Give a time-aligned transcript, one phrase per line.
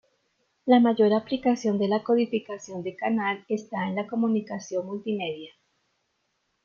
[0.65, 5.53] La mayor aplicación de la codificación de canal está en la comunicación multimedia.